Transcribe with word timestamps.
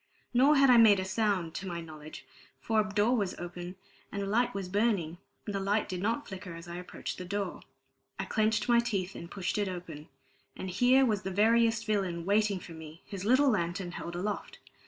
Nor 0.33 0.55
had 0.55 0.71
I 0.71 0.77
made 0.77 0.99
a 0.99 1.05
sound, 1.05 1.53
to 1.53 1.67
my 1.67 1.79
knowledge; 1.79 2.25
for 2.59 2.79
a 2.81 2.89
door 2.89 3.15
was 3.15 3.35
open, 3.35 3.75
and 4.11 4.23
a 4.23 4.25
light 4.25 4.51
was 4.55 4.67
burning, 4.67 5.19
and 5.45 5.53
the 5.53 5.59
light 5.59 5.87
did 5.87 6.01
not 6.01 6.27
flicker 6.27 6.55
as 6.55 6.67
I 6.67 6.77
approached 6.77 7.19
the 7.19 7.23
door. 7.23 7.61
I 8.17 8.25
clenched 8.25 8.67
my 8.67 8.79
teeth 8.79 9.13
and 9.13 9.29
pushed 9.29 9.59
it 9.59 9.67
open; 9.67 10.07
and 10.57 10.71
here 10.71 11.05
was 11.05 11.21
the 11.21 11.29
veriest 11.29 11.85
villain 11.85 12.25
waiting 12.25 12.59
for 12.59 12.71
me, 12.71 13.03
his 13.05 13.25
little 13.25 13.51
lantern 13.51 13.91
held 13.91 14.15
aloft. 14.15 14.57